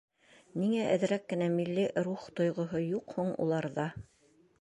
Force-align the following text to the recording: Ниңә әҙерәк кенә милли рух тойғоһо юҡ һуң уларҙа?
Ниңә 0.59 0.85
әҙерәк 0.93 1.27
кенә 1.33 1.49
милли 1.57 1.83
рух 2.07 2.23
тойғоһо 2.39 2.81
юҡ 2.85 3.13
һуң 3.19 3.29
уларҙа? 3.47 3.87